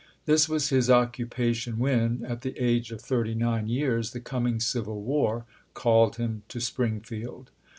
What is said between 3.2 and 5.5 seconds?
nine years, the coming civil war